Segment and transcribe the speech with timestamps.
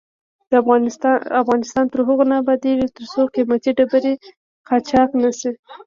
[1.41, 4.13] افغانستان تر هغو نه ابادیږي، ترڅو قیمتي ډبرې
[4.67, 5.51] قاچاق نشي.